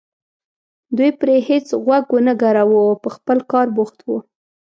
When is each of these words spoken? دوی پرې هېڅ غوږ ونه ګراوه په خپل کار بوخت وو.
دوی 0.97 1.09
پرې 1.19 1.35
هېڅ 1.47 1.67
غوږ 1.83 2.05
ونه 2.11 2.33
ګراوه 2.41 2.83
په 3.03 3.09
خپل 3.15 3.37
کار 3.51 3.67
بوخت 3.75 3.99
وو. 4.03 4.17